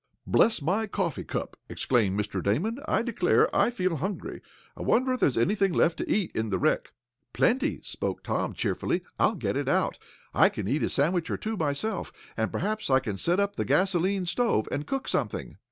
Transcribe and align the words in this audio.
"Bless 0.25 0.63
my 0.63 0.87
coffee 0.87 1.23
cup!" 1.23 1.55
exclaimed 1.69 2.19
Mr. 2.19 2.41
Damon. 2.43 2.79
"I 2.87 3.03
declare, 3.03 3.55
I 3.55 3.69
feel 3.69 3.97
hungry. 3.97 4.41
I 4.75 4.81
wonder 4.81 5.13
if 5.13 5.19
there's 5.19 5.37
anything 5.37 5.73
left 5.73 5.97
to 5.97 6.11
eat 6.11 6.31
in 6.33 6.49
the 6.49 6.57
wreck?" 6.57 6.93
"Plenty," 7.33 7.81
spoke 7.83 8.23
Tom, 8.23 8.53
cheerfully. 8.55 9.03
"I'll 9.19 9.35
get 9.35 9.55
it 9.55 9.67
out. 9.69 9.99
I 10.33 10.49
can 10.49 10.67
eat 10.67 10.81
a 10.81 10.89
sandwich 10.89 11.29
or 11.29 11.37
too 11.37 11.55
myself, 11.55 12.11
and 12.35 12.51
perhaps 12.51 12.89
I 12.89 12.99
can 12.99 13.17
set 13.17 13.39
up 13.39 13.57
the 13.57 13.63
gasolene 13.63 14.25
stove, 14.25 14.67
and 14.71 14.87
cook 14.87 15.07
something." 15.07 15.57